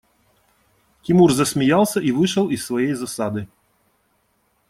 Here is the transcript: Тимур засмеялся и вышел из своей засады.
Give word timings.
Тимур 1.03 1.31
засмеялся 1.31 1.99
и 1.99 2.11
вышел 2.11 2.49
из 2.49 2.65
своей 2.65 2.93
засады. 2.93 3.47